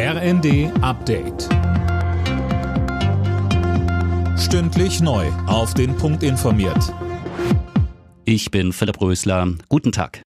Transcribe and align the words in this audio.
RND 0.00 0.70
Update. 0.80 1.48
Stündlich 4.38 5.00
neu. 5.00 5.26
Auf 5.48 5.74
den 5.74 5.96
Punkt 5.96 6.22
informiert. 6.22 6.94
Ich 8.24 8.52
bin 8.52 8.72
Philipp 8.72 9.00
Rösler. 9.00 9.54
Guten 9.68 9.90
Tag. 9.90 10.22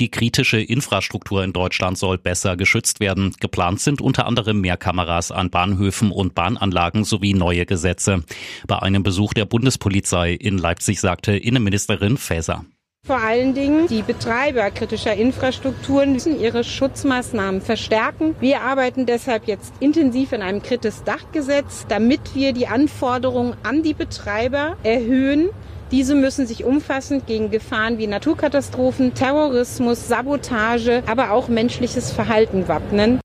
Die 0.00 0.10
kritische 0.10 0.60
Infrastruktur 0.60 1.42
in 1.42 1.54
Deutschland 1.54 1.96
soll 1.96 2.18
besser 2.18 2.58
geschützt 2.58 3.00
werden. 3.00 3.34
Geplant 3.40 3.80
sind 3.80 4.02
unter 4.02 4.26
anderem 4.26 4.60
mehr 4.60 4.76
Kameras 4.76 5.32
an 5.32 5.48
Bahnhöfen 5.48 6.10
und 6.10 6.34
Bahnanlagen 6.34 7.04
sowie 7.04 7.32
neue 7.32 7.64
Gesetze. 7.64 8.24
Bei 8.66 8.80
einem 8.80 9.02
Besuch 9.02 9.32
der 9.32 9.46
Bundespolizei 9.46 10.34
in 10.34 10.58
Leipzig 10.58 11.00
sagte 11.00 11.38
Innenministerin 11.38 12.18
Faeser. 12.18 12.66
Vor 13.10 13.18
allen 13.18 13.54
Dingen 13.54 13.88
die 13.88 14.02
Betreiber 14.02 14.70
kritischer 14.70 15.14
Infrastrukturen 15.14 16.12
müssen 16.12 16.40
ihre 16.40 16.62
Schutzmaßnahmen 16.62 17.60
verstärken. 17.60 18.36
Wir 18.38 18.60
arbeiten 18.60 19.04
deshalb 19.04 19.48
jetzt 19.48 19.72
intensiv 19.80 20.30
in 20.30 20.42
einem 20.42 20.62
Kritis-Dachgesetz, 20.62 21.86
damit 21.88 22.36
wir 22.36 22.52
die 22.52 22.68
Anforderungen 22.68 23.56
an 23.64 23.82
die 23.82 23.94
Betreiber 23.94 24.76
erhöhen. 24.84 25.48
Diese 25.90 26.14
müssen 26.14 26.46
sich 26.46 26.62
umfassend 26.62 27.26
gegen 27.26 27.50
Gefahren 27.50 27.98
wie 27.98 28.06
Naturkatastrophen, 28.06 29.12
Terrorismus, 29.12 30.06
Sabotage, 30.06 31.02
aber 31.06 31.32
auch 31.32 31.48
menschliches 31.48 32.12
Verhalten 32.12 32.68
wappnen. 32.68 33.18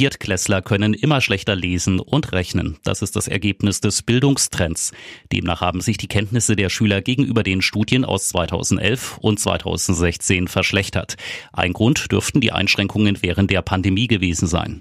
Viertklässler 0.00 0.62
können 0.62 0.94
immer 0.94 1.20
schlechter 1.20 1.54
lesen 1.54 2.00
und 2.00 2.32
rechnen. 2.32 2.78
Das 2.84 3.02
ist 3.02 3.16
das 3.16 3.28
Ergebnis 3.28 3.82
des 3.82 4.00
Bildungstrends. 4.00 4.92
Demnach 5.30 5.60
haben 5.60 5.82
sich 5.82 5.98
die 5.98 6.08
Kenntnisse 6.08 6.56
der 6.56 6.70
Schüler 6.70 7.02
gegenüber 7.02 7.42
den 7.42 7.60
Studien 7.60 8.06
aus 8.06 8.28
2011 8.28 9.18
und 9.18 9.38
2016 9.38 10.48
verschlechtert. 10.48 11.16
Ein 11.52 11.74
Grund 11.74 12.10
dürften 12.10 12.40
die 12.40 12.50
Einschränkungen 12.50 13.18
während 13.20 13.50
der 13.50 13.60
Pandemie 13.60 14.06
gewesen 14.06 14.48
sein. 14.48 14.80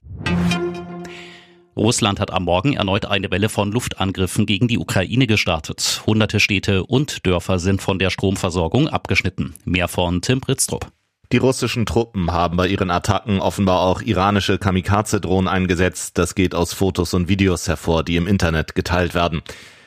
Russland 1.75 2.21
hat 2.21 2.31
am 2.31 2.45
Morgen 2.45 2.77
erneut 2.77 3.04
eine 3.05 3.29
Welle 3.29 3.49
von 3.49 3.73
Luftangriffen 3.73 4.45
gegen 4.45 4.70
die 4.70 4.77
Ukraine 4.77 5.27
gestartet. 5.27 6.01
Hunderte 6.07 6.39
Städte 6.39 6.85
und 6.85 7.26
Dörfer 7.26 7.59
sind 7.59 7.81
von 7.81 7.99
der 7.99 8.09
Stromversorgung 8.09 8.87
abgeschnitten. 8.87 9.54
Mehr 9.65 9.89
von 9.89 10.21
Tim 10.21 10.39
Britztrup. 10.39 10.89
Die 11.32 11.38
russischen 11.38 11.85
Truppen 11.85 12.32
haben 12.32 12.58
bei 12.58 12.68
ihren 12.68 12.90
Attacken 12.90 13.40
offenbar 13.40 13.82
auch 13.82 14.02
iranische 14.02 14.58
Kamikaze-Drohnen 14.58 15.48
eingesetzt. 15.48 16.18
Das 16.18 16.34
geht 16.34 16.55
aus 16.55 16.74
Fotos 16.74 17.13
und 17.13 17.30
Videos 17.30 17.68
hervor, 17.68 18.04
die 18.04 18.16
im 18.16 18.26
Internet 18.26 18.74
geteilt 18.74 19.13
werden. 19.13 19.44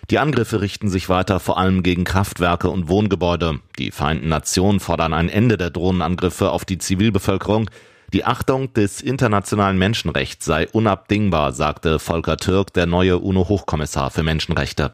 Die 0.09 0.21
Angriffe 0.21 0.61
richten 0.61 0.89
sich 0.89 1.09
weiter 1.09 1.41
vor 1.41 1.59
allem 1.59 1.83
gegen 1.83 2.05
Kraftwerke 2.05 2.71
und 2.71 2.89
Wohngebäude. 2.89 3.59
Die 3.77 3.91
Vereinten 3.91 4.29
Nationen 4.29 4.79
fordern 4.79 5.13
ein 5.13 5.29
Ende 5.29 5.57
der 5.57 5.71
Drohnenangriffe 5.71 6.51
auf 6.51 6.65
die 6.65 6.79
Zivilbevölkerung. 6.79 7.69
Die 8.13 8.25
Achtung 8.25 8.73
des 8.75 9.01
internationalen 9.01 9.79
Menschenrechts 9.79 10.45
sei 10.45 10.69
unabdingbar, 10.69 11.51
sagte 11.51 11.99
Volker 11.99 12.37
Türk, 12.37 12.73
der 12.73 12.87
neue 12.87 13.19
UNO-Hochkommissar 13.19 14.13
für 14.13 14.23
Menschenrechte. 14.23 14.93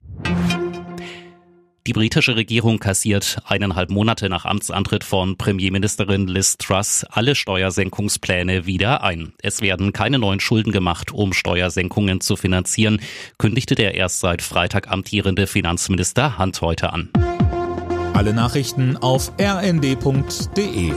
Die 1.89 1.95
britische 1.95 2.37
Regierung 2.37 2.81
kassiert 2.81 3.39
eineinhalb 3.47 3.89
Monate 3.89 4.29
nach 4.29 4.45
Amtsantritt 4.45 5.05
von 5.05 5.39
Premierministerin 5.39 6.27
Liz 6.27 6.59
Truss 6.59 7.07
alle 7.09 7.35
Steuersenkungspläne 7.35 8.67
wieder 8.67 9.03
ein. 9.03 9.33
Es 9.41 9.63
werden 9.63 9.95
keine 9.95 10.19
neuen 10.19 10.39
Schulden 10.39 10.71
gemacht, 10.71 11.13
um 11.13 11.33
Steuersenkungen 11.33 12.21
zu 12.21 12.37
finanzieren, 12.37 13.01
kündigte 13.39 13.75
der 13.75 13.95
erst 13.95 14.21
seit 14.21 14.43
Freitag 14.43 14.89
amtierende 14.91 15.47
Finanzminister 15.47 16.37
Hunt 16.39 16.61
heute 16.61 16.93
an. 16.93 17.09
Alle 18.13 18.35
Nachrichten 18.35 18.99
auf 18.99 19.33
rnd.de 19.41 20.93